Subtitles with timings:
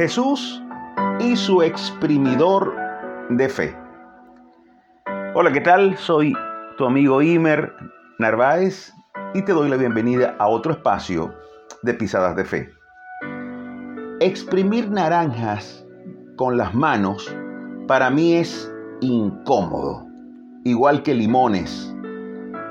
[0.00, 0.62] Jesús
[1.18, 2.74] y su exprimidor
[3.28, 3.76] de fe.
[5.34, 5.94] Hola, ¿qué tal?
[5.98, 6.32] Soy
[6.78, 7.70] tu amigo Imer
[8.18, 8.94] Narváez
[9.34, 11.34] y te doy la bienvenida a otro espacio
[11.82, 12.72] de Pisadas de Fe.
[14.20, 15.86] Exprimir naranjas
[16.36, 17.36] con las manos
[17.86, 18.72] para mí es
[19.02, 20.06] incómodo,
[20.64, 21.94] igual que limones.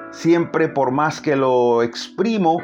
[0.09, 2.57] Siempre por más que lo exprimo,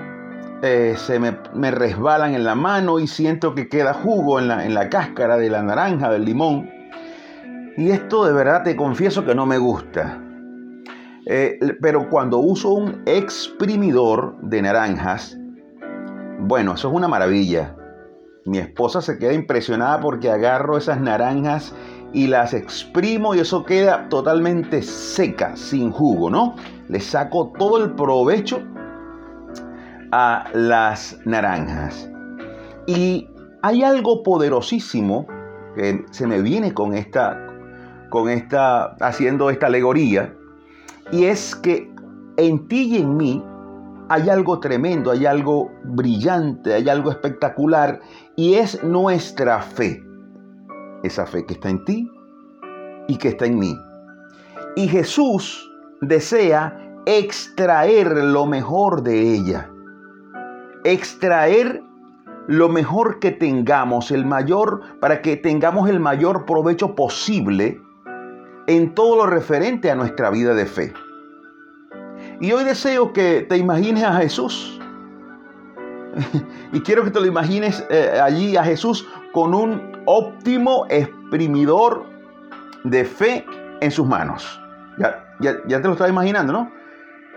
[0.66, 4.74] eh, se me, resbalan en la mano y siento que queda jugo en la, en
[4.74, 6.70] la cáscara de la naranja, del limón.
[7.78, 10.20] Y esto de verdad te confieso que no me gusta.
[11.28, 15.38] Eh, pero cuando uso un exprimidor de naranjas,
[16.40, 17.76] bueno, eso es una maravilla.
[18.46, 21.76] Mi esposa se queda impresionada porque agarro esas naranjas
[22.12, 26.56] y las exprimo y eso queda totalmente seca, sin jugo, ¿no?
[26.88, 28.64] Le saco todo el provecho
[30.12, 32.10] a las naranjas.
[32.88, 33.30] Y
[33.62, 35.26] hay algo poderosísimo
[35.76, 37.48] que se me viene con esta,
[38.10, 40.34] con esta, haciendo esta alegoría,
[41.12, 41.92] y es que
[42.38, 43.44] en ti y en mí
[44.10, 48.02] hay algo tremendo, hay algo brillante, hay algo espectacular,
[48.36, 50.04] y es nuestra fe.
[51.04, 52.12] Esa fe que está en ti
[53.08, 53.76] y que está en mí.
[54.76, 59.72] Y Jesús desea extraer lo mejor de ella
[60.86, 61.84] extraer
[62.48, 67.82] lo mejor que tengamos, el mayor, para que tengamos el mayor provecho posible
[68.68, 70.94] en todo lo referente a nuestra vida de fe.
[72.40, 74.80] Y hoy deseo que te imagines a Jesús.
[76.72, 82.06] y quiero que te lo imagines eh, allí a Jesús con un óptimo exprimidor
[82.84, 83.46] de fe
[83.82, 84.62] en sus manos.
[85.00, 86.72] Ya, ya, ya te lo estás imaginando, ¿no?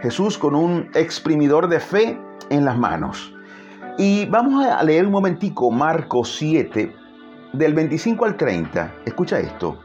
[0.00, 3.34] Jesús con un exprimidor de fe en las manos.
[4.00, 6.94] Y vamos a leer un momentico Marcos 7,
[7.52, 8.94] del 25 al 30.
[9.04, 9.80] Escucha esto.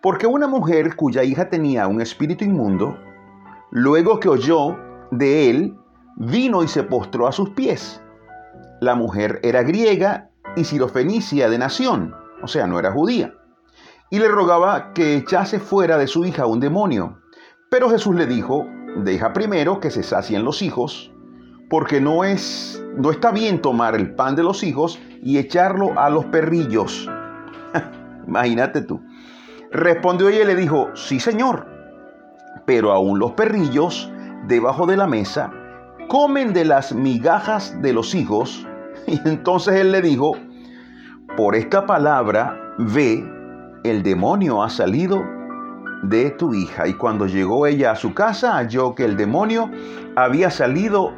[0.00, 2.96] Porque una mujer cuya hija tenía un espíritu inmundo,
[3.72, 4.76] luego que oyó
[5.10, 5.76] de él,
[6.14, 8.00] vino y se postró a sus pies.
[8.80, 12.14] La mujer era griega y sirofenicia de nación,
[12.44, 13.34] o sea, no era judía.
[14.08, 17.18] Y le rogaba que echase fuera de su hija un demonio.
[17.72, 18.68] Pero Jesús le dijo,
[18.98, 21.10] deja primero que se sacien los hijos
[21.68, 26.08] porque no es no está bien tomar el pan de los hijos y echarlo a
[26.08, 27.08] los perrillos.
[28.26, 29.02] Imagínate tú.
[29.70, 31.66] Respondió ella y le dijo, sí señor,
[32.64, 34.10] pero aún los perrillos
[34.46, 35.52] debajo de la mesa
[36.08, 38.66] comen de las migajas de los hijos.
[39.06, 40.32] Y entonces él le dijo,
[41.36, 43.24] por esta palabra, ve,
[43.84, 45.22] el demonio ha salido
[46.02, 46.88] de tu hija.
[46.88, 49.70] Y cuando llegó ella a su casa, halló que el demonio
[50.16, 51.12] había salido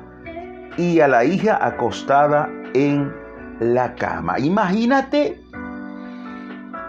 [0.79, 3.13] y a la hija acostada en
[3.61, 4.39] la cama.
[4.39, 5.43] Imagínate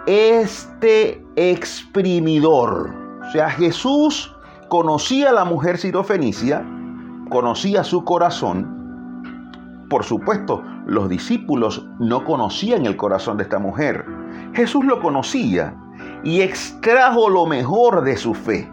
[0.05, 2.93] este exprimidor.
[3.27, 4.33] O sea, Jesús
[4.69, 6.63] conocía a la mujer sirofenicia,
[7.29, 8.77] conocía su corazón.
[9.89, 14.05] Por supuesto, los discípulos no conocían el corazón de esta mujer.
[14.53, 15.75] Jesús lo conocía
[16.23, 18.71] y extrajo lo mejor de su fe,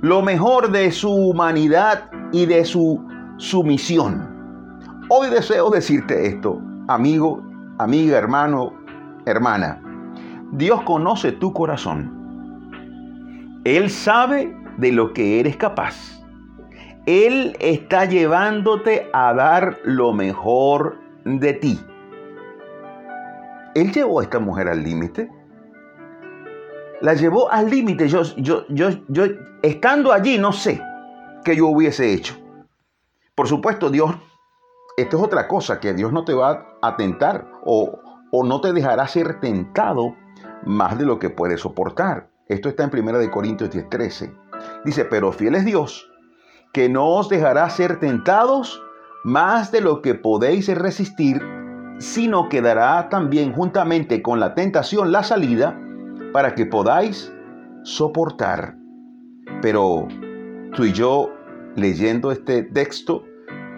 [0.00, 3.06] lo mejor de su humanidad y de su
[3.44, 4.26] sumisión.
[5.10, 7.42] Hoy deseo decirte esto, amigo,
[7.78, 8.72] amiga, hermano,
[9.26, 9.82] hermana.
[10.52, 13.60] Dios conoce tu corazón.
[13.64, 16.22] Él sabe de lo que eres capaz.
[17.06, 21.78] Él está llevándote a dar lo mejor de ti.
[23.74, 25.30] Él llevó a esta mujer al límite.
[27.02, 28.08] La llevó al límite.
[28.08, 29.24] Yo, yo, yo, yo,
[29.62, 30.80] estando allí, no sé
[31.44, 32.36] qué yo hubiese hecho.
[33.34, 34.14] Por supuesto, Dios,
[34.96, 37.98] esto es otra cosa, que Dios no te va a tentar o,
[38.30, 40.14] o no te dejará ser tentado
[40.64, 42.30] más de lo que puedes soportar.
[42.48, 44.32] Esto está en 1 Corintios 10:13.
[44.84, 46.08] Dice, pero fiel es Dios,
[46.72, 48.80] que no os dejará ser tentados
[49.24, 51.42] más de lo que podéis resistir,
[51.98, 55.76] sino que dará también juntamente con la tentación la salida
[56.32, 57.32] para que podáis
[57.82, 58.76] soportar.
[59.60, 60.06] Pero
[60.76, 61.33] tú y yo
[61.76, 63.24] leyendo este texto,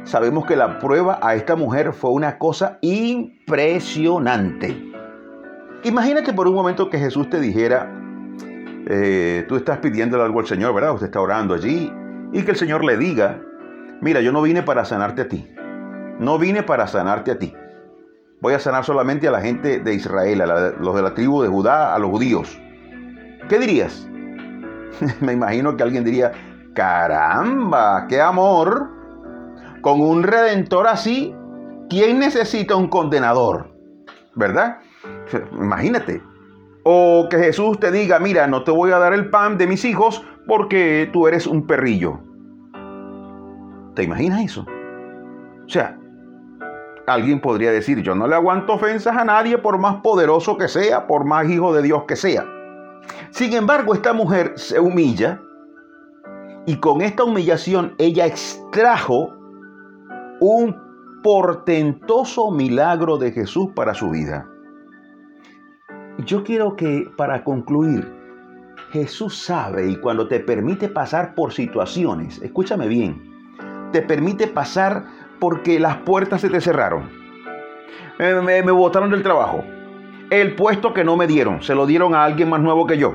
[0.05, 4.83] sabemos que la prueba a esta mujer fue una cosa impresionante.
[5.85, 7.93] Imagínate por un momento que Jesús te dijera,
[8.89, 10.95] eh, tú estás pidiéndole algo al Señor, ¿verdad?
[10.95, 11.93] Usted está orando allí
[12.33, 13.41] y que el Señor le diga,
[14.01, 15.49] mira, yo no vine para sanarte a ti,
[16.19, 17.55] no vine para sanarte a ti.
[18.41, 21.49] Voy a sanar solamente a la gente de Israel, a los de la tribu de
[21.49, 22.61] Judá, a los judíos.
[23.49, 24.07] ¿Qué dirías?
[25.21, 26.33] Me imagino que alguien diría,
[26.77, 28.91] Caramba, qué amor.
[29.81, 31.35] Con un redentor así,
[31.89, 33.71] ¿quién necesita un condenador?
[34.35, 34.81] ¿Verdad?
[35.53, 36.23] Imagínate.
[36.85, 39.87] O que Jesús te diga, mira, no te voy a dar el pan de mis
[39.87, 42.21] hijos porque tú eres un perrillo.
[43.95, 44.67] ¿Te imaginas eso?
[45.65, 45.99] O sea,
[47.07, 51.07] alguien podría decir, yo no le aguanto ofensas a nadie por más poderoso que sea,
[51.07, 52.45] por más hijo de Dios que sea.
[53.31, 55.41] Sin embargo, esta mujer se humilla
[56.67, 59.33] y con esta humillación ella extrajo
[60.41, 60.77] un
[61.23, 64.49] portentoso milagro de Jesús para su vida.
[66.19, 68.13] Yo quiero que para concluir,
[68.91, 73.23] Jesús sabe y cuando te permite pasar por situaciones, escúchame bien,
[73.93, 75.05] te permite pasar
[75.41, 77.11] porque las puertas se te cerraron.
[78.19, 79.63] Me, botaron del trabajo.
[80.31, 83.15] El puesto que no me dieron, se lo dieron a alguien más nuevo que yo.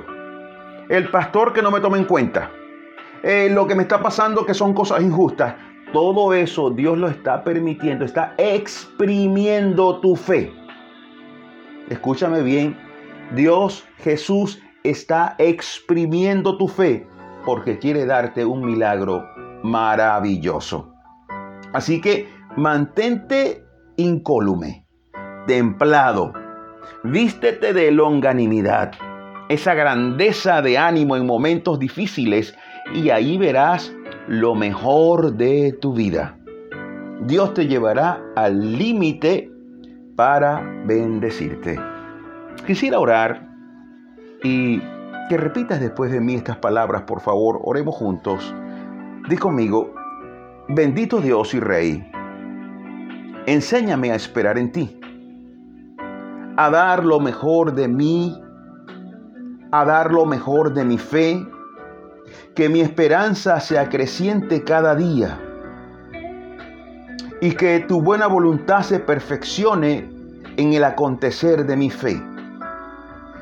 [0.89, 2.51] El pastor que no me toma en cuenta.
[3.23, 5.55] Eh, lo que me está pasando que son cosas injustas.
[5.93, 10.53] Todo eso Dios lo está permitiendo, está exprimiendo tu fe.
[11.89, 12.77] Escúchame bien,
[13.35, 17.07] Dios Jesús está exprimiendo tu fe
[17.45, 19.25] porque quiere darte un milagro
[19.63, 20.93] maravilloso.
[21.73, 23.63] Así que mantente
[23.97, 24.85] incólume,
[25.47, 26.33] templado,
[27.03, 28.93] vístete de longanimidad,
[29.49, 32.55] esa grandeza de ánimo en momentos difíciles
[32.93, 33.93] y ahí verás
[34.27, 36.37] lo mejor de tu vida.
[37.21, 39.51] Dios te llevará al límite
[40.15, 41.79] para bendecirte.
[42.65, 43.47] Quisiera orar
[44.43, 44.79] y
[45.29, 48.53] que repitas después de mí estas palabras, por favor, oremos juntos.
[49.29, 49.93] Di conmigo,
[50.67, 52.11] bendito Dios y Rey,
[53.45, 54.99] enséñame a esperar en ti,
[56.57, 58.41] a dar lo mejor de mí,
[59.71, 61.45] a dar lo mejor de mi fe,
[62.55, 65.39] que mi esperanza se acreciente cada día
[67.41, 70.09] y que tu buena voluntad se perfeccione
[70.57, 72.21] en el acontecer de mi fe.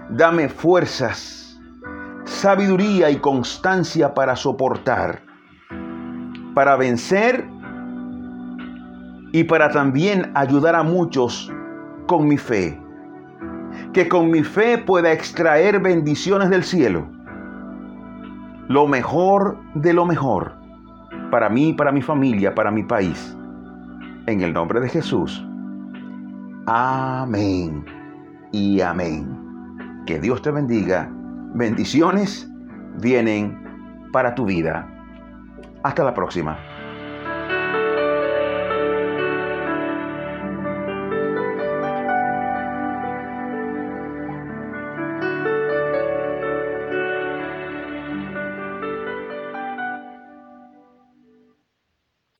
[0.09, 1.59] Dame fuerzas,
[2.24, 5.21] sabiduría y constancia para soportar,
[6.53, 7.45] para vencer
[9.33, 11.51] y para también ayudar a muchos
[12.07, 12.80] con mi fe.
[13.94, 17.19] Que con mi fe pueda extraer bendiciones del cielo
[18.69, 20.54] lo mejor de lo mejor
[21.31, 23.36] para mí, para mi familia, para mi país.
[24.27, 25.44] En el nombre de Jesús.
[26.68, 27.83] Amén
[28.51, 30.04] y amén.
[30.06, 31.10] Que Dios te bendiga.
[31.56, 32.48] Bendiciones
[33.01, 33.57] vienen
[34.13, 34.88] para tu vida.
[35.81, 36.69] Hasta la próxima.